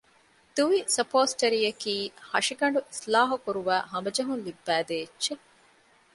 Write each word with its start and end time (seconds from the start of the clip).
ދުވި 0.95 1.11
ސަޕޯސްޓަރީއަކީ 1.75 1.95
ހަށިގަނޑު 2.29 2.79
އިޞްލާޙުކުރުވައި 2.91 3.83
ހަމަޖެހުން 3.91 4.43
ލިއްބައިދޭ 4.45 4.95
އެއްޗެއް 5.01 5.45